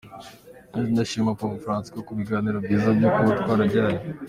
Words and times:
Yagize 0.71 0.71
ati 0.89 0.93
“Ndashimira 0.93 1.39
Papa 1.39 1.57
Francisko 1.65 1.99
ku 2.07 2.11
biganiro 2.19 2.57
byiza 2.65 2.87
byubaka 2.97 3.31
twagiranye. 3.41 4.01